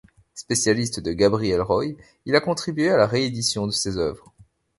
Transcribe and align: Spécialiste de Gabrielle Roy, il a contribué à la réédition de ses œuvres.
Spécialiste 0.33 0.99
de 0.99 1.11
Gabrielle 1.13 1.61
Roy, 1.61 1.93
il 2.25 2.35
a 2.35 2.41
contribué 2.41 2.89
à 2.89 2.97
la 2.97 3.05
réédition 3.05 3.67
de 3.67 3.71
ses 3.71 3.97
œuvres. 3.97 4.33